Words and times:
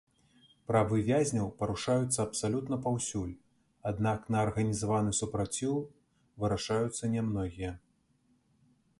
Правы 0.69 0.99
вязняў 1.07 1.49
парушаюцца 1.59 2.15
абсалютна 2.23 2.79
паўсюль, 2.85 3.35
аднак 3.89 4.19
на 4.35 4.39
арганізаваны 4.45 5.11
супраціў 5.19 5.75
вырашаюцца 6.45 7.11
нямногія. 7.17 7.71